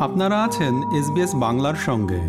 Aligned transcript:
আপনারা 0.00 0.36
আছেন 0.44 0.74
এসবিএস 0.98 1.34
বাংলার 1.34 1.74
সঙ্গে। 1.74 2.20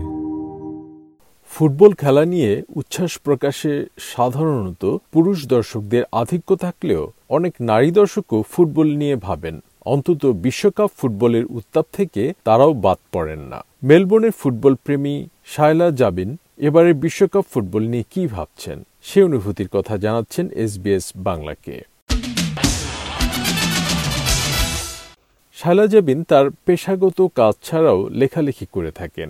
ফুটবল 1.52 1.92
খেলা 1.94 2.26
নিয়ে 2.26 2.64
উচ্ছ্বাস 2.76 3.20
প্রকাশে 3.24 3.86
সাধারণত 4.00 4.98
পুরুষ 5.12 5.48
দর্শকদের 5.48 6.04
আধিক্য 6.12 6.56
থাকলেও 6.56 7.12
অনেক 7.30 7.54
নারী 7.62 7.92
দর্শকও 7.92 8.44
ফুটবল 8.52 8.88
নিয়ে 8.96 9.16
ভাবেন। 9.16 9.60
অন্তত 9.86 10.26
বিশ্বকাপ 10.26 10.90
ফুটবলের 10.98 11.46
উত্তাপ 11.46 11.86
থেকে 11.94 12.34
তারাও 12.44 12.74
বাদ 12.74 12.98
পড়েন 13.12 13.40
না। 13.40 13.64
মেলবোর্নের 13.84 14.32
ফুটবল 14.32 14.76
প্রেমী 14.76 15.28
শায়লা 15.46 15.92
জাবিন 15.92 16.38
এবারে 16.58 16.94
বিশ্বকাপ 16.94 17.46
ফুটবল 17.54 17.84
নিয়ে 17.88 18.04
কি 18.10 18.28
ভাবছেন? 18.28 18.78
সে 19.04 19.24
অনুভূতির 19.24 19.70
কথা 19.72 19.98
জানাচ্ছেন 19.98 20.50
এসবিএস 20.50 21.12
বাংলাকে। 21.16 21.76
শায়লা 25.60 25.86
জাবিন 25.88 26.20
তার 26.24 26.46
পেশাগত 26.66 27.20
কাজ 27.36 27.54
ছাড়াও 27.64 28.00
লেখালেখি 28.20 28.66
করে 28.76 28.92
থাকেন। 28.92 29.30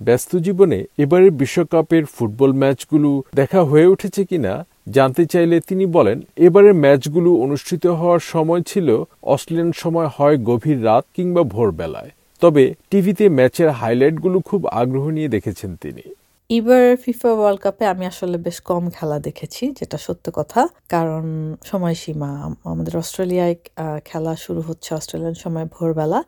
ব্যস্ত 0.00 0.30
জীবনে 0.36 0.78
এবারের 0.98 1.32
বিশ্বকাপের 1.40 2.04
ফুটবল 2.14 2.50
ম্যাচগুলো 2.52 3.10
দেখা 3.34 3.60
হয়ে 3.64 3.90
উঠেছে 3.94 4.22
কিনা 4.24 4.52
জানতে 4.88 5.22
চাইলে 5.26 5.56
তিনি 5.60 5.84
বলেন, 5.86 6.18
এবারের 6.46 6.74
ম্যাচগুলো 6.74 7.30
অনুষ্ঠিত 7.44 7.84
হওয়ার 7.98 8.22
সময় 8.32 8.62
ছিল 8.70 8.88
অস্ট্রেলিয়ান 9.32 9.70
সময় 9.82 10.08
হয় 10.16 10.36
গভীর 10.50 10.78
রাত 10.84 11.04
কিংবা 11.16 11.42
ভোরবেলায়। 11.54 12.10
তবে 12.42 12.64
টিভিতে 12.90 13.24
ম্যাচের 13.28 13.70
হাইলাইটগুলো 13.70 14.38
খুব 14.40 14.60
আগ্রহ 14.80 15.04
নিয়ে 15.16 15.28
দেখেছেন 15.28 15.70
তিনি। 15.82 16.04
এবার 16.50 16.84
ফিফা 17.04 17.30
ওয়ার্ল্ড 17.38 17.60
কাপে 17.64 17.84
আমি 17.92 18.04
আসলে 18.12 18.36
বেশ 18.46 18.58
কম 18.70 18.84
খেলা 18.96 19.16
দেখেছি, 19.26 19.64
যেটা 19.78 19.98
সত্য 20.06 20.26
কথা। 20.38 20.60
কারণ 20.94 21.24
সময়সীমা, 21.70 22.30
আমাদের 22.72 22.94
অস্ট্রেলিয়ায় 23.02 23.56
খেলা 24.04 24.32
শুরু 24.44 24.60
হচ্ছে 24.68 24.90
অস্ট্রেলিয়ান 24.98 25.34
সময় 25.44 25.66
ভোরবেলা। 25.74 26.20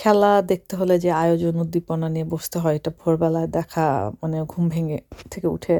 খেলা 0.00 0.30
দেখতে 0.50 0.72
হলে 0.80 0.94
যে 1.04 1.10
আয়োজন, 1.22 1.54
উদ্দীপনা 1.64 2.06
নিয়ে 2.14 2.26
বসতে 2.34 2.56
হয়, 2.62 2.74
এটা 2.80 2.90
ভোরবেলায় 3.00 3.48
দেখা 3.58 3.86
মানে 4.22 4.36
ঘুম 4.52 4.64
ভেঙে 4.72 4.98
থেকে 5.32 5.48
উঠে, 5.56 5.74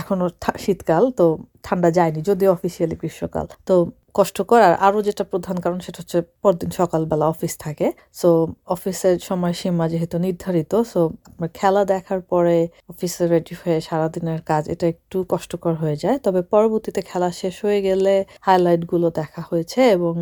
এখনও 0.00 0.26
শীতকাল, 0.64 1.04
তো 1.18 1.24
ঠান্ডা 1.66 1.88
যায়নি, 1.98 2.20
যদিও 2.28 2.50
অফিসিয়ালি 2.56 2.96
গ্রীষ্মকাল। 3.02 3.46
তো 3.68 3.74
কষ্টকর। 4.18 4.60
আর 4.68 4.74
আরও 4.86 4.98
যেটা 5.08 5.24
প্রধান 5.32 5.56
কারণ 5.64 5.78
সেটা 5.86 5.98
হচ্ছে 6.02 6.18
পরদিন 6.42 6.70
সকালবেলা 6.80 7.26
অফিস 7.34 7.52
থাকে। 7.64 7.86
সো 8.20 8.28
অফিসের 8.74 9.16
সময়সীমা 9.28 9.84
যেহেতু 9.92 10.16
নির্ধারিত 10.26 10.72
সো 10.92 11.00
আপনার 11.30 11.50
খেলা 11.58 11.82
দেখার 11.92 12.20
পরে 12.32 12.56
অফিসে 12.92 13.24
রেডি 13.32 13.54
হয়ে 13.60 13.78
সারাদিনের 13.88 14.40
কাজ, 14.50 14.62
এটা 14.74 14.86
একটু 14.94 15.16
কষ্টকর 15.32 15.74
হয়ে 15.82 15.96
যায়। 16.02 16.16
তবে 16.24 16.40
পরবর্তীতে 16.54 17.00
খেলা 17.10 17.28
শেষ 17.40 17.54
হয়ে 17.64 17.80
গেলে 17.88 18.14
হাইলাইটগুলো 18.46 19.08
দেখা 19.20 19.42
হয়েছে 19.50 19.80
এবং 19.96 20.14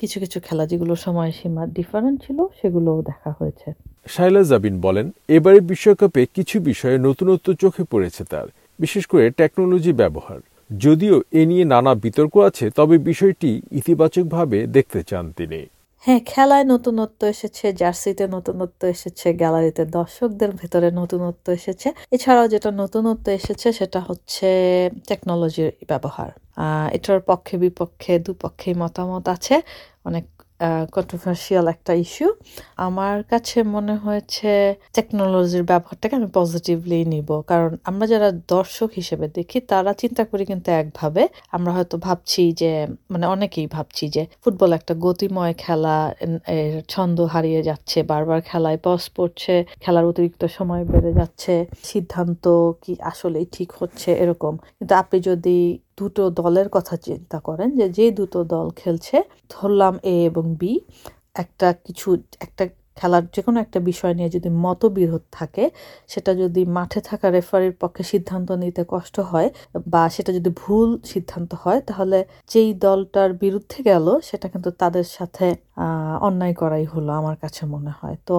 কিছু 0.00 0.16
কিছু 0.22 0.38
খেলা 0.46 0.64
যেগুলো 0.70 0.94
সময়সীমা 1.06 1.62
ডিফারেন্ট 1.78 2.16
ছিল, 2.24 2.38
সেগুলোও 2.60 3.00
দেখা 3.10 3.30
হয়েছে। 3.38 3.68
শাইলা 4.14 4.42
জাবিন 4.50 4.74
বলেন 4.86 5.06
এবারে 5.36 5.58
বিশ্বকাপে 5.70 6.22
কিছু 6.36 6.56
বিষয়ে 6.70 6.96
নতুনত্ব 7.08 7.46
চোখে 7.62 7.82
পড়েছে 7.92 8.22
তার, 8.32 8.46
বিশেষ 8.78 9.04
করে 9.12 9.24
টেকনোলজি 9.40 9.92
ব্যবহার। 10.02 10.40
যদিও 10.70 11.22
এ 11.32 11.46
নিয়ে 11.46 11.64
নানা 11.64 11.94
বিতর্ক 11.94 12.36
আছে, 12.38 12.70
তবে 12.70 12.98
বিষয়টি 12.98 13.62
ইতিবাচকভাবে 13.72 14.66
দেখতে 14.66 15.02
চান 15.02 15.32
তিনি। 15.32 15.60
হ্যাঁ 16.04 16.20
খেলায় 16.26 16.64
নতুনত্ব 16.64 17.26
এসেছে, 17.26 17.72
জার্সিতে 17.72 18.28
নতুনত্ব 18.28 18.80
এসেছে, 18.86 19.34
গ্যালারিতে 19.34 19.84
দর্শকদের 19.84 20.50
ভেতরে 20.50 20.90
নতুনত্ব 20.90 21.52
এসেছে। 21.52 21.92
এছাড়াও 22.12 22.48
যেটা 22.48 22.70
নতুনত্ব 22.70 23.26
এসেছে, 23.30 23.72
সেটা 23.72 24.00
হচ্ছে 24.00 24.48
টেকনোলজির 25.08 25.70
ব্যবহার। 25.88 26.30
এটার 26.92 27.20
পক্ষে 27.20 27.56
বিপক্ষে 27.58 28.18
দুপক্ষেই 28.18 28.74
মতামত 28.74 29.28
আছে। 29.28 29.62
অনেক 30.04 30.24
কন্ট্রোভার্সিয়াল 30.94 31.66
একটা 31.74 31.92
ইস্যু 32.04 32.28
আমার 32.86 33.16
কাছে 33.32 33.58
মনে 33.74 33.94
হয়েছে 34.04 34.50
টেকনোলজির 34.96 35.64
ব্যবহারটাকে 35.70 36.14
আমি 36.16 36.28
পজিটিভলি 36.38 36.98
নিব। 37.12 37.30
কারণ 37.50 37.70
আমরা 37.90 38.04
যারা 38.12 38.28
দর্শক 38.54 38.90
হিসেবে 39.00 39.26
দেখি, 39.36 39.58
তারা 39.72 39.90
চিন্তা 40.02 40.22
করি 40.30 40.44
কিন্তু 40.50 40.68
একভাবে। 40.82 41.22
আমরা 41.56 41.70
হয়তো 41.76 41.96
ভাবছি 42.06 42.42
যে 42.60 42.72
মানে 43.12 43.26
অনেকেই 43.34 43.66
ভাবছি 43.76 44.04
যে 44.14 44.22
ফুটবল 44.42 44.70
একটা 44.78 44.94
গতিময় 45.06 45.54
খেলা 45.64 45.96
ছন্দ 46.88 47.18
হারিয়ে 47.32 47.60
যাচ্ছে, 47.68 47.98
বারবার 48.02 48.40
খেলায় 48.50 48.78
পস 48.84 49.02
পড়ছে, 49.16 49.54
খেলার 49.80 50.04
অতিরিক্ত 50.10 50.42
সময় 50.58 50.82
বেড়ে 50.92 51.12
যাচ্ছে, 51.20 51.54
সিদ্ধান্ত 51.90 52.44
কি 52.82 52.92
আসলেই 53.12 53.46
ঠিক 53.52 53.70
হচ্ছে, 53.80 54.10
এরকম। 54.22 54.54
কিন্তু 54.78 54.94
আপনি 55.02 55.16
যদি 55.30 55.58
দুটো 56.00 56.22
দলের 56.40 56.68
কথা 56.76 56.94
চিন্তা 57.06 57.38
করেন 57.40 57.68
যে 57.78 57.86
যে 57.98 58.06
দুটো 58.18 58.38
দল 58.52 58.66
খেলছে, 58.80 59.16
ধরলাম 59.50 59.94
এ 60.04 60.16
এবং 60.30 60.44
বি 60.60 60.72
একটা 61.34 61.68
কিছু, 61.86 62.08
একটা 62.40 62.64
খেলার 62.96 63.24
যে 63.34 63.40
কোনো 63.46 63.58
একটা 63.60 63.78
বিষয় 63.90 64.14
নিয়ে 64.18 64.30
যদি 64.36 64.50
মতবিরোধ 64.64 65.24
থাকে, 65.32 65.64
সেটা 66.08 66.32
যদি 66.42 66.62
মাঠে 66.76 67.00
থাকা 67.00 67.26
রেফারির 67.30 67.74
পক্ষে 67.82 68.02
সিদ্ধান্ত 68.12 68.48
নিতে 68.62 68.82
কষ্ট 68.88 69.16
হয় 69.30 69.48
বা 69.92 70.02
সেটা 70.08 70.30
যদি 70.38 70.50
ভুল 70.62 70.88
সিদ্ধান্ত 71.12 71.50
হয়, 71.64 71.80
তাহলে 71.80 72.18
যেই 72.50 72.70
দলটার 72.84 73.30
বিরুদ্ধে 73.42 73.78
গেল, 73.82 74.06
সেটা 74.28 74.46
কিন্তু 74.52 74.70
তাদের 74.82 75.06
সাথে 75.16 75.46
অন্যায় 76.20 76.54
করাই 76.54 76.84
হলো 76.84 77.10
আমার 77.12 77.36
কাছে 77.36 77.62
মনে 77.66 77.92
হয়। 77.98 78.16
তো 78.28 78.36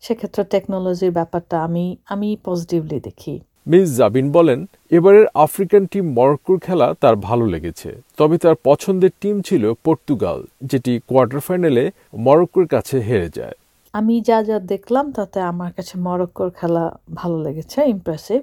সেক্ষেত্রে 0.00 0.42
টেকনোলজির 0.44 1.12
ব্যাপারটা 1.18 1.56
আমি 1.66 1.84
আমি 2.06 2.28
পজিটিভলি 2.44 2.98
দেখি। 3.00 3.34
মিস 3.66 3.88
জাবিন 3.98 4.26
বলেন, 4.36 4.60
এবারের 4.96 5.26
আফ্রিকান 5.44 5.82
টিম 5.92 6.04
মরক্কোর 6.18 6.58
খেলা 6.66 6.86
তার 7.02 7.16
ভালো 7.28 7.44
লেগেছে। 7.54 7.88
তবে 8.18 8.36
তার 8.44 8.56
পছন্দের 8.68 9.12
টিম 9.22 9.36
ছিল 9.48 9.64
পর্তুগাল, 9.86 10.38
যেটি 10.70 10.92
কোয়ার্টার 11.08 11.40
ফাইনালে 11.46 11.84
মরক্কোর 12.26 12.66
কাছে 12.74 12.96
হেরে 13.08 13.28
যায়। 13.38 13.56
আমি 13.94 14.14
যা 14.28 14.38
যা 14.48 14.56
দেখলাম, 14.72 15.04
তাতে 15.18 15.38
আমার 15.52 15.70
কাছে 15.76 15.94
মরক্কোর 16.06 16.48
খেলা 16.58 16.84
ভালো 17.20 17.36
লেগেছে 17.46 17.78
ইমপ্রেসিভ 17.94 18.40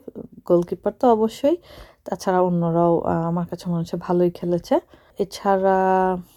গোলকিপার 0.49 0.93
তো 1.01 1.05
অবশ্যই, 1.15 1.57
তাছাড়া 2.05 2.39
অন্যরাও 2.49 2.93
আমার 3.29 3.45
কাছে 3.51 3.65
মনে 3.69 3.81
হচ্ছে 3.81 3.97
ভালোই 4.07 4.31
খেলেছে। 4.39 4.75
এছাড়া 5.23 5.77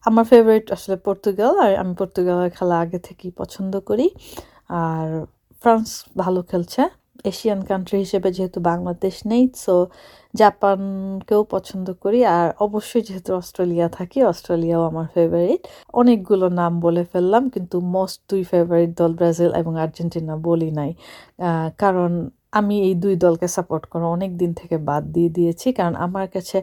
আমার 0.08 0.24
ফেভারিট 0.30 0.66
আসলে 0.76 0.96
পর্তুগাল, 1.06 1.54
আর 1.64 1.72
আমি 1.82 1.92
পর্তুগালের 2.00 2.50
খেলা 2.56 2.76
আগে 2.84 2.98
থেকেই 3.08 3.32
পছন্দ 3.40 3.72
করি। 3.88 4.06
আর 4.82 5.08
ফ্রান্স 5.62 5.88
ভালো 6.22 6.40
খেলছে। 6.50 6.82
এশিয়ান 7.30 7.60
কান্ট্রি 7.70 7.98
হিসেবে 8.04 8.28
যেহেতু 8.36 8.58
বাংলাদেশ 8.70 9.14
নেই 9.30 9.44
সো 9.64 9.74
জাপানকেও 10.34 11.42
পছন্দ 11.54 11.86
করি। 12.02 12.20
আর 12.38 12.48
অবশ্যই 12.66 13.02
যেহেতু 13.08 13.30
অস্ট্রেলিয়া 13.40 13.86
থাকি, 13.98 14.18
অস্ট্রেলিয়াও 14.32 14.82
আমার 14.90 15.06
ফেভারিট 15.14 15.62
অনেকগুলো 16.00 16.46
নাম 16.60 16.72
বলে 16.86 17.02
ফেললাম, 17.12 17.42
কিন্তু 17.54 17.76
মোস্ট 17.94 18.18
দুই 18.30 18.42
ফেভারিট 18.52 18.90
দল 19.00 19.12
ব্রাজিল 19.18 19.50
এবং 19.60 19.72
আর্জেন্টিনা 19.84 20.34
বলি 20.48 20.70
নাই। 20.78 20.90
কারণ 21.82 22.10
আমি 22.58 22.76
এই 22.88 22.94
দুই 23.02 23.14
দলকে 23.24 23.46
সাপোর্ট 23.56 23.84
করো 23.92 24.06
অনেক 24.16 24.30
দিন 24.40 24.50
থেকে 24.60 24.76
বাদ 24.88 25.02
দিয়ে 25.14 25.30
দিয়েছি, 25.36 25.68
কারণ 25.78 25.94
আমার 26.06 26.26
কাছে 26.34 26.58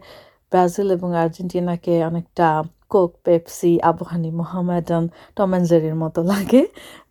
ব্রাজিল 0.52 0.88
এবং 0.98 1.10
আর্জেন্টিনাকে 1.24 1.94
অনেকটা 2.10 2.48
কোক, 2.94 3.12
পেপসি 3.26 3.72
আবহানি 3.90 4.30
মোহামেডান 4.40 5.04
টমেনজেরির 5.38 5.98
মতো 6.04 6.20
লাগে। 6.32 6.64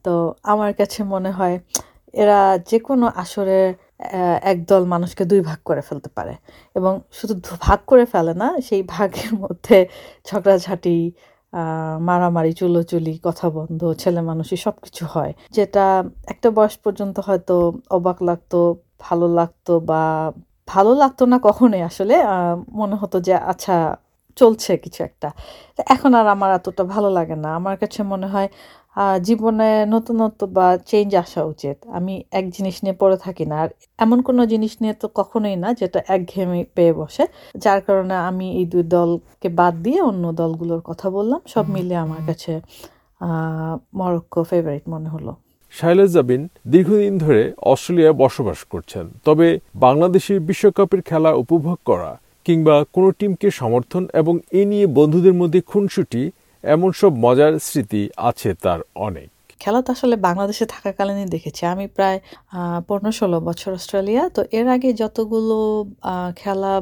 তো 0.04 0.12
আমার 0.52 0.70
কাছে 0.80 1.00
মনে 1.12 1.30
হয় 1.38 1.56
এরা 2.14 2.58
যে 2.70 2.78
কোনো 2.78 3.06
আসরে 3.22 3.58
একদল 4.52 4.82
মানুষকে 4.84 5.24
দুই 5.24 5.40
ভাগ 5.40 5.58
করে 5.64 5.80
ফেলতে 5.80 6.08
পারে। 6.16 6.34
এবং 6.74 6.92
শুধু 7.12 7.34
ভাগ 7.60 7.78
করে 7.86 8.04
ফেলে 8.12 8.32
না, 8.34 8.48
সেই 8.68 8.82
ভাগের 8.94 9.30
মধ্যে 9.42 9.76
ঝগড়াঝাটি 10.26 10.96
মারামারি, 12.00 12.52
চুলোচুলি 12.52 13.14
কথা 13.24 13.46
বন্ধ 13.50 13.80
ছেলে 14.02 14.20
মানুষই 14.20 14.56
সব 14.66 14.74
কিছু 14.84 15.04
হয়। 15.14 15.32
যেটা 15.56 15.84
একটা 16.26 16.48
বয়স 16.50 16.76
পর্যন্ত 16.84 17.16
হয়তো 17.28 17.54
অবাক 17.90 18.18
লাগতো, 18.22 18.58
ভালো 19.00 19.26
লাগতো 19.38 19.72
বা 19.90 20.02
ভালো 20.68 20.92
লাগতো 20.94 21.22
না 21.32 21.36
কখনোই 21.48 21.82
আসলে 21.90 22.14
মনে 22.80 22.96
হতো 23.02 23.16
যে 23.20 23.34
আচ্ছা 23.52 23.76
চলছে 24.36 24.72
কিছু 24.76 25.00
একটা। 25.04 25.28
এখন 25.94 26.10
আর 26.14 26.26
আমার 26.34 26.50
এতটা 26.58 26.84
ভালো 26.84 27.08
লাগে 27.10 27.36
না। 27.44 27.48
আমার 27.58 27.76
কাছে 27.82 28.00
মনে 28.02 28.26
হয় 28.26 28.48
জীবনে 29.26 29.68
নতুনত্ব 29.94 30.40
বা 30.56 30.66
চেঞ্জ 30.90 31.10
আসা 31.24 31.42
উচিত। 31.52 31.76
আমি 31.98 32.14
এক 32.38 32.44
জিনিস 32.56 32.76
নিয়ে 32.84 32.96
পড়ে 33.02 33.16
থাকি 33.24 33.44
না। 33.50 33.56
আর 33.64 33.70
এমন 34.04 34.18
কোনো 34.28 34.42
জিনিস 34.52 34.72
নিয়ে 34.82 34.94
তো 35.02 35.06
কখনোই 35.18 35.56
না 35.64 35.68
যেটা 35.80 36.00
একঘেয়েমি 36.14 36.60
পেয়ে 36.76 36.92
বসে। 37.00 37.24
যার 37.64 37.80
কারণে 37.86 38.16
আমি 38.30 38.46
এই 38.60 38.66
দুই 38.72 38.84
দলকে 38.96 39.48
বাদ 39.60 39.74
দিয়ে 39.84 40.00
অন্য 40.10 40.24
দলগুলোর 40.40 40.82
কথা 40.88 41.06
বললাম। 41.16 41.40
সব 41.52 41.64
মিলিয়ে 41.74 42.00
আমার 42.06 42.22
কাছে 42.28 42.52
মরক্কো 43.98 44.40
ফেভারিট 44.50 44.84
মনে 44.94 45.08
হলো। 45.14 45.32
শাইলা 45.72 46.06
জাবিন 46.14 46.42
দীর্ঘদিন 46.72 47.14
ধরে 47.24 47.42
অস্ট্রেলিয়ায় 47.72 48.16
বসবাস 48.22 48.60
করছেন। 48.72 49.04
তবে 49.26 49.46
বাংলাদেশের 49.84 50.38
বিশ্বকাপের 50.48 51.00
খেলা 51.08 51.30
উপভোগ 51.42 51.78
করা 51.90 52.10
কিংবা 52.46 52.76
কোনো 52.94 53.08
টিমকে 53.18 53.48
সমর্থন 53.60 54.02
এবং 54.20 54.34
এ 54.60 54.62
নিয়ে 54.70 54.86
বন্ধুদের 54.98 55.34
মধ্যে 55.40 55.60
খুনসুটি 55.70 56.22
এমন 56.64 56.90
সব 57.00 57.12
মজার 57.24 57.52
স্মৃতি 57.66 58.02
আছে 58.28 58.50
তার 58.64 58.80
অনেক। 59.06 59.28
খেলা 59.62 59.80
তো 59.86 59.90
আসলে 59.96 60.16
বাংলাদেশে 60.28 60.64
থাকাকালীনই 60.74 61.28
দেখেছি। 61.34 61.62
আমি 61.74 61.86
প্রায় 61.96 62.18
পনেরো 62.88 63.12
ষোলো 63.20 63.36
বছর 63.48 63.70
অস্ট্রেলিয়া, 63.78 64.24
তো 64.36 64.40
এর 64.58 64.66
আগে 64.74 64.90
যতগুলো 65.02 65.58
খেলা 66.40 66.74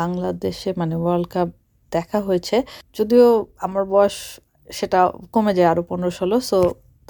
বাংলাদেশে 0.00 0.70
মানে 0.80 0.94
ওয়ার্ল্ড 1.02 1.28
কাপ 1.34 1.48
দেখা 1.92 2.18
হয়েছে, 2.28 2.56
যদিও 2.98 3.26
আমার 3.66 3.84
বয়স 3.94 4.16
সেটা 4.78 5.00
কমে 5.34 5.52
যায় 5.58 5.68
আরও 5.72 5.82
পনেরো 5.90 6.12
ষোলো 6.20 6.36
সো 6.50 6.58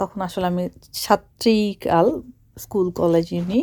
তখন 0.00 0.18
আসলে 0.28 0.46
আমি 0.52 0.64
ছাত্রীকাল 1.02 2.06
স্কুল 2.62 2.86
কলেজ 3.00 3.26
ইউনি 3.36 3.60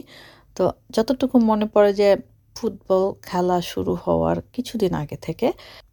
তো 0.57 0.63
যতটুকু 0.95 1.35
মনে 1.49 1.65
পড়ে 1.73 1.91
যে 2.01 2.09
ফুটবল 2.55 3.03
খেলা 3.29 3.57
শুরু 3.71 3.93
হওয়ার 4.03 4.37
কিছুদিন 4.55 4.91
আগে 5.01 5.17
থেকে, 5.25 5.47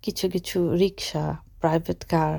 কিছু 0.05 0.25
কিছু 0.35 0.59
রিক্সা 0.81 1.25
প্রাইভেট 1.63 2.01
কার 2.13 2.35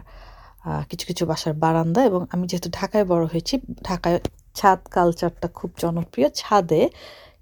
কিছু 0.90 1.06
কিছু 1.10 1.24
বাসার 1.32 1.54
বারান্দা 1.64 2.02
এবং 2.10 2.22
আমি 2.34 2.46
যেহেতু 2.52 2.70
ঢাকায় 2.80 3.06
বড় 3.12 3.24
হয়েছি, 3.32 3.56
ঢাকায় 3.90 4.18
ছাদ 4.60 4.80
কালচারটা 4.96 5.48
খুব 5.58 5.70
জনপ্রিয়। 5.84 6.28
ছাদে 6.42 6.82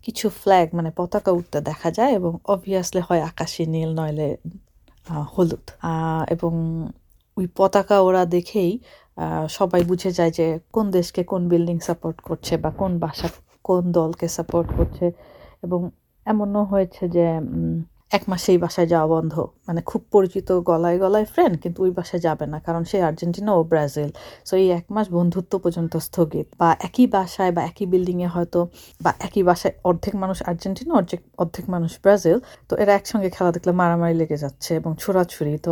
কিছু 0.05 0.25
ফ্ল্যাগ 0.41 0.67
মানে 0.77 0.89
পতাকা 0.99 1.31
উঠতে 1.39 1.59
দেখা 1.69 1.89
যায় 1.97 2.11
এবং 2.19 2.31
অবভিয়াসলি 2.53 3.01
হয় 3.07 3.21
আকাশি 3.31 3.63
নীল, 3.73 3.91
নইলে 3.99 4.29
হলুদ। 5.33 5.65
এবং 6.35 6.53
ওই 7.37 7.45
পতাকা 7.57 7.97
ওরা 8.07 8.23
দেখেই 8.35 8.71
সবাই 9.57 9.81
বুঝে 9.89 10.11
যায় 10.17 10.31
যে 10.39 10.47
কোন 10.75 10.85
দেশকে 10.97 11.21
কোন 11.31 11.41
বিল্ডিং 11.51 11.77
সাপোর্ট 11.87 12.17
করছে 12.27 12.53
বা 12.63 12.69
কোন 12.81 12.91
বাসা, 13.03 13.27
কোন 13.67 13.83
দলকে 13.99 14.25
সাপোর্ট 14.37 14.67
করছে। 14.77 15.05
এবং 15.65 15.79
এমনও 16.25 16.61
হয়েছে 16.71 17.03
যে 17.15 17.25
এক 18.17 18.23
মাস 18.29 18.41
সেই 18.45 18.57
বাসায় 18.63 18.87
যাওয়া 18.93 19.07
বন্ধ। 19.15 19.33
মানে 19.67 19.81
খুব 19.89 20.01
পরিচিত 20.15 20.49
গলায় 20.69 20.97
গলায় 21.03 21.27
ফ্রেন্ড 21.33 21.55
কিন্তু 21.63 21.79
ওই 21.85 21.91
বাসায় 21.97 22.21
যাবে 22.27 22.45
না, 22.53 22.57
কারণ 22.67 22.83
সে 22.91 22.97
আর্জেন্টিনা 23.09 23.51
ও 23.59 23.61
ব্রাজিল। 23.71 24.09
সো 24.47 24.53
এই 24.63 24.67
এক 24.79 24.85
মাস 24.95 25.07
বন্ধুত্ব 25.17 25.53
পর্যন্ত 25.63 25.93
স্থগিত। 26.07 26.47
বা 26.61 26.69
একই 26.87 27.05
বাসায় 27.15 27.51
বা 27.55 27.61
একই 27.69 27.85
বিল্ডিংয়ে 27.91 28.29
হয়তো, 28.35 28.59
বা 29.03 29.11
একই 29.27 29.43
বাসায় 29.49 29.73
অর্ধেক 29.89 30.13
মানুষ 30.23 30.37
আর্জেন্টিনা, 30.49 30.93
অর্ধেক 30.99 31.21
অর্ধেক 31.43 31.65
মানুষ 31.75 31.91
ব্রাজিল। 32.03 32.37
তো 32.69 32.73
এরা 32.83 32.93
একসঙ্গে 32.99 33.29
খেলা 33.35 33.51
দেখলে 33.55 33.71
মারামারি 33.81 34.15
লেগে 34.21 34.37
যাচ্ছে 34.43 34.71
এবং 34.79 34.91
ছোড়াছুরি 35.03 35.53
তো 35.65 35.71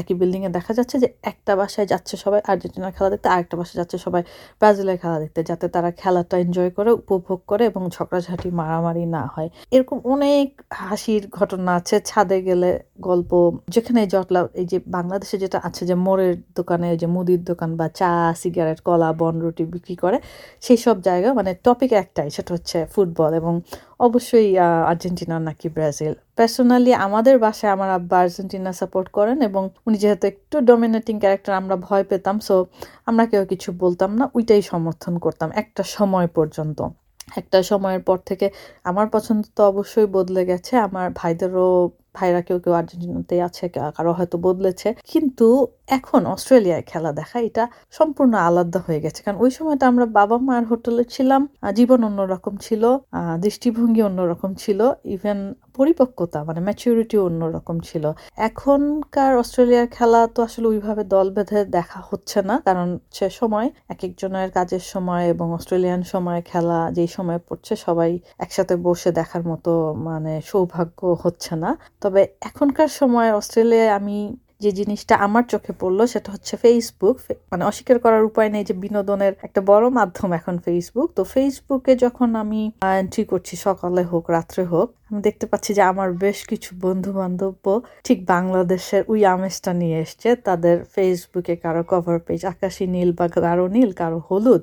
একই 0.00 0.14
বিল্ডিংয়ে 0.20 0.50
দেখা 0.58 0.72
যাচ্ছে 0.78 0.96
যে 1.02 1.08
একটা 1.32 1.52
বাসায় 1.60 1.86
যাচ্ছে 1.92 2.14
সবাই 2.24 2.40
আর্জেন্টিনার 2.50 2.92
খেলা 2.96 3.08
দেখতে 3.14 3.28
আরেকটা 3.34 3.54
বাসায় 3.60 3.78
যাচ্ছে 3.80 3.96
সবাই 4.04 4.22
ব্রাজিলের 4.60 4.96
খেলা 5.02 5.18
দেখতে, 5.22 5.40
যাতে 5.50 5.66
তারা 5.74 5.90
খেলাটা 6.00 6.36
এনজয় 6.44 6.70
করে, 6.76 6.90
উপভোগ 7.00 7.40
করে 7.50 7.62
এবং 7.70 7.82
ঝগড়াঝাটি, 7.94 8.48
মারামারি 8.60 9.04
না 9.16 9.22
হয়। 9.34 9.48
এরকম 9.74 9.98
অনেক 10.14 10.48
হাসির 10.88 11.22
ঘটনা 11.38 11.71
আছে 11.78 11.96
ছাদে 12.10 12.38
গেলে 12.48 12.70
গল্প, 13.08 13.30
যেখানে 13.74 14.00
জটলা, 14.14 14.40
এই 14.60 14.66
যে 14.72 14.78
বাংলাদেশে 14.96 15.36
যেটা 15.44 15.58
আছে 15.68 15.82
যে 15.90 15.94
মোড়ের 16.06 16.34
দোকানে 16.58 16.88
যে 17.02 17.06
মুদির 17.14 17.42
দোকান 17.50 17.70
বা 17.80 17.86
চা, 17.98 18.10
সিগারেট, 18.42 18.78
কলা, 18.86 19.10
বন 19.20 19.34
রুটি 19.44 19.64
বিক্রি 19.74 19.96
করে, 20.02 20.18
সেই 20.66 20.78
সব 20.84 20.96
জায়গা 21.08 21.28
মানে 21.38 21.50
টপিক 21.66 21.90
একটাই, 22.02 22.28
সেটা 22.36 22.50
হচ্ছে 22.56 22.78
ফুটবল 22.92 23.32
এবং 23.40 23.54
অবশ্যই 24.06 24.48
আর্জেন্টিনা 24.90 25.36
নাকি 25.48 25.68
ব্রাজিল। 25.76 26.14
পার্সোনালি 26.38 26.92
আমাদের 27.06 27.34
বাসায় 27.44 27.70
আমার 27.76 27.90
আব্বা 27.98 28.16
আর্জেন্টিনা 28.24 28.72
সাপোর্ট 28.80 29.08
করেন 29.18 29.38
এবং 29.48 29.62
উনি 29.86 29.96
যেহেতু 30.02 30.24
একটু 30.32 30.56
ডমিনেটিং 30.70 31.14
ক্যারেক্টার 31.22 31.52
আমরা 31.60 31.76
ভয় 31.86 32.04
পেতাম 32.10 32.36
সো 32.48 32.54
আমরা 33.08 33.24
কেউ 33.32 33.42
কিছু 33.52 33.68
বলতাম 33.82 34.10
না, 34.20 34.24
ওইটাই 34.36 34.62
সমর্থন 34.72 35.14
করতাম, 35.24 35.48
একটা 35.62 35.82
সময় 35.96 36.28
পর্যন্ত। 36.38 36.80
একটা 37.28 37.58
সময়ের 37.62 38.02
পর 38.02 38.18
থেকে 38.28 38.46
আমার 38.84 39.06
পছন্দ 39.14 39.42
তো 39.56 39.60
অবশ্যই 39.64 40.08
বদলে 40.16 40.42
গেছে। 40.50 40.72
আমার 40.86 41.06
ভাইদেরও 41.16 41.68
ভাইরা 42.16 42.40
কেউ 42.46 42.58
কেউ 42.64 42.72
আর্জেন্টিনাতে 42.80 43.36
আছে 43.48 43.64
কারও 43.96 44.12
হয়তো 44.18 44.36
বদলেছে। 44.46 44.88
কিন্তু 45.12 45.46
এখন 45.96 46.22
অস্ট্রেলিয়ায় 46.34 46.84
খেলা 46.90 47.10
দেখা, 47.18 47.36
এটা 47.48 47.64
সম্পূর্ণ 47.98 48.32
আলাদা 48.48 48.78
হয়ে 48.86 49.00
গেছে। 49.04 49.20
কারণ 49.24 49.38
ওই 49.44 49.50
সময়টা 49.58 49.84
আমরা 49.92 50.06
বাবা 50.18 50.36
মায়ের 50.46 50.66
হোটেলে 50.70 51.04
ছিলাম 51.14 51.42
জীবন 51.78 52.00
অন্যরকম 52.08 52.54
ছিল 52.66 52.82
দৃষ্টিভঙ্গি 53.44 54.00
অন্যরকম 54.08 54.50
ছিল 54.64 54.80
ইভেন 55.16 55.38
পরিপক্কতা 55.76 56.38
মানে 56.48 56.60
ম্যাচিউরিটি 56.66 57.16
অন্যরকম 57.28 57.76
ছিল। 57.88 58.04
এখনকার 58.48 59.32
অস্ট্রেলিয়ার 59.42 59.88
খেলা 59.96 60.20
তো 60.34 60.38
আসলে 60.48 60.66
ওইভাবে 60.72 61.02
দল 61.14 61.26
বেঁধে 61.36 61.60
দেখা 61.76 62.00
হচ্ছে 62.10 62.38
না। 62.48 62.54
কারণ 62.66 62.88
সে 63.18 63.28
সময় 63.40 63.66
এক 63.92 64.00
একজনের 64.08 64.48
কাজের 64.56 64.84
সময় 64.92 65.24
এবং 65.34 65.46
অস্ট্রেলিয়ান 65.58 66.02
সময় 66.12 66.40
খেলা 66.50 66.78
যেই 66.96 67.10
সময় 67.16 67.40
পড়ছে, 67.48 67.72
সবাই 67.86 68.10
একসাথে 68.44 68.74
বসে 68.86 69.10
দেখার 69.18 69.42
মতো 69.50 69.72
মানে 70.08 70.32
সৌভাগ্য 70.50 71.00
হচ্ছে 71.24 71.52
না। 71.62 71.70
তবে 72.02 72.26
এখনকার 72.40 72.88
সময় 72.88 73.32
অস্ট্রেলিয়ায় 73.32 73.90
আমি 73.90 74.36
যে 74.60 74.72
জিনিসটা 74.72 75.14
আমার 75.16 75.44
চোখে 75.48 75.72
পড়ল 75.80 76.06
সেটা 76.06 76.32
হচ্ছে 76.32 76.56
ফেসবুক 76.56 77.16
মানে 77.50 77.64
অস্বীকার 77.64 77.98
করার 77.98 78.24
উপায় 78.24 78.48
নেই 78.48 78.64
যে 78.64 78.74
বিনোদনের 78.74 79.32
একটা 79.42 79.60
বড় 79.60 79.88
মাধ্যম 79.88 80.32
এখন 80.32 80.58
ফেসবুক 80.58 81.12
তো 81.12 81.24
ফেসবুকে 81.24 81.96
যখন 81.96 82.34
আমি 82.34 82.70
এন্ট্রি 82.98 83.24
করছি 83.24 83.56
সকালে 83.56 84.02
হোক, 84.02 84.30
রাত্রে 84.30 84.64
হোক 84.64 84.88
দেখতে 85.26 85.46
পাচ্ছি 85.46 85.70
যে 85.78 85.82
আমার 85.92 86.08
বেশ 86.24 86.38
কিছু 86.50 86.70
বন্ধু 86.84 87.10
বান্ধব 87.12 87.54
ঠিক 88.06 88.18
বাংলাদেশের 88.26 89.02
ওই 89.12 89.20
আমেজটা 89.34 89.72
নিয়ে 89.80 89.98
এসছে। 90.04 90.28
তাদের 90.48 90.76
ফেসবুকে 90.94 91.56
কারও 91.56 91.82
কভার 91.90 92.18
পেজ 92.26 92.40
আকাশি 92.44 92.84
নীল 92.94 93.10
বা 93.18 93.26
কারও 93.34 93.66
নীল, 93.76 93.90
কারও 94.00 94.18
হলুদ। 94.28 94.62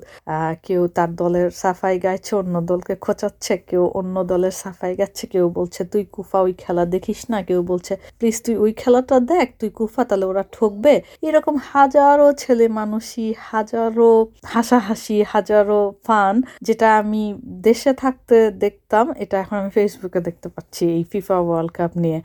কেউ 0.66 0.82
তার 0.96 1.10
দলের 1.22 1.48
সাফাই 1.62 1.96
গাইছে, 2.04 2.32
অন্য 2.36 2.54
দলকে 2.70 2.94
খোঁচাচ্ছে, 3.04 3.54
কেউ 3.70 3.84
অন্য 4.00 4.16
দলের 4.24 4.54
সাফাই 4.62 4.92
গাচ্ছে, 5.00 5.26
কেউ 5.26 5.46
বলছে, 5.58 5.80
তুই 5.92 6.04
কুফা, 6.14 6.38
ওই 6.46 6.52
খেলা 6.62 6.84
দেখিস 6.94 7.20
না? 7.30 7.38
কেউ 7.42 7.62
বলছে, 7.62 7.92
প্লিজ 8.18 8.36
তুই 8.44 8.56
ওই 8.64 8.72
খেলাটা 8.72 9.16
দেখ, 9.32 9.46
তুই 9.60 9.70
কুফা, 9.78 10.02
তাহলে 10.04 10.26
ওরা 10.26 10.44
ঠকবে? 10.52 10.94
এরকম 11.22 11.54
হাজারো 11.72 12.26
ছেলে 12.42 12.66
মানুষই, 12.80 13.34
হাজারো 13.50 14.10
হাসাহাসি, 14.44 15.18
হাজারো 15.34 15.78
ফান, 16.06 16.34
যেটা 16.62 16.88
আমি 16.98 17.22
দেশে 17.66 17.92
থাকতে 18.02 18.36
দেখতাম, 18.64 19.04
এটা 19.22 19.36
এখন 19.42 19.56
আমি 19.62 19.70
ফেসবুকে 19.70 20.20
দেখ 20.26 20.36
দেখতে 20.40 20.56
পাচ্ছি 20.56 20.84
এই 20.96 21.04
ফিফা 21.12 21.38
ওয়ার্ল্ড 21.46 21.72
কাপ 21.78 21.92
নিয়ে। 22.04 22.18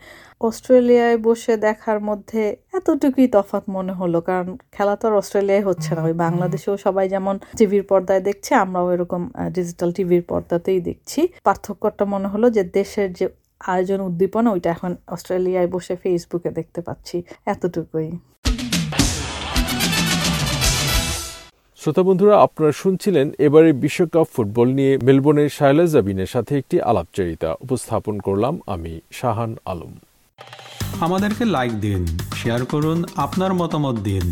অস্ট্রেলিয়ায় 0.48 1.18
বসে 1.26 1.54
দেখার 1.66 1.98
মধ্যে 2.08 2.42
এতটুকুই 2.78 3.26
তফাৎ 3.34 3.64
মনে 3.76 3.92
হলো, 4.00 4.18
কারণ 4.28 4.48
খেলা 4.74 4.94
তো 5.00 5.04
আর 5.08 5.14
অস্ট্রেলিয়ায় 5.20 5.64
হচ্ছে 5.68 5.90
না। 5.96 6.00
ওই 6.08 6.14
বাংলাদেশেও 6.24 6.74
সবাই 6.86 7.06
যেমন 7.14 7.34
টিভির 7.58 7.84
পর্দায় 7.90 8.22
দেখছে, 8.28 8.52
আমরাও 8.64 8.86
এরকম 8.94 9.22
ডিজিটাল 9.56 9.90
টিভির 9.96 10.24
পর্দাতেই 10.30 10.80
দেখছি। 10.88 11.20
পার্থক্যটা 11.46 12.04
মনে 12.14 12.28
হলো 12.32 12.46
যে 12.56 12.62
দেশের 12.78 13.08
যে 13.18 13.26
আয়োজন 13.72 14.00
উদ্দীপনা, 14.08 14.48
ওইটা 14.54 14.68
এখন 14.76 14.92
অস্ট্রেলিয়ায় 15.14 15.68
বসে 15.74 15.94
ফেসবুকে 16.02 16.50
দেখতে 16.58 16.80
পাচ্ছি, 16.86 17.16
এতটুকুই। 17.52 18.08
শ্রোতা 21.86 22.04
বন্ধুরা, 22.08 22.34
আপনারা 22.46 22.72
শুনছিলেন 22.72 23.26
এবারে 23.46 23.70
বিশ্বকাপ 23.72 24.26
ফুটবল 24.34 24.68
নিয়ে 24.78 24.92
মেলবোর্নের 25.06 25.50
শায়লা 25.58 25.84
জাবিনের 25.86 26.26
সাথে 26.26 26.52
একটি 26.58 26.76
আলাপচারিতা 26.90 27.50
উপস্থাপন 27.64 28.14
করলাম 28.18 28.54
আমি, 28.74 28.92
শাহান 29.18 29.52
আলম। 29.64 29.92
আমাদেরকে 31.00 31.44
লাইক 31.44 31.72
দিন 31.86 32.02
শেয়ার 32.40 32.62
করুন, 32.64 32.98
আপনার 33.16 33.52
মতামত 33.54 33.96
দিন। 34.08 34.26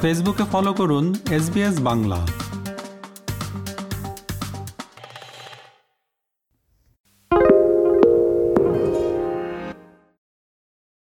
ফেসবুকে 0.00 0.44
ফলো 0.52 0.72
করুন 0.72 1.04
এস 1.36 1.46
বাংলা। 1.88 2.20